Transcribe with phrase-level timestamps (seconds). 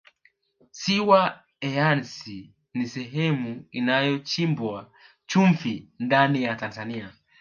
[0.79, 1.21] ziwa
[1.67, 2.37] eyasi
[2.77, 4.77] ni sehemu inayochimbwa
[5.29, 7.13] chumvi ndani ya tanzania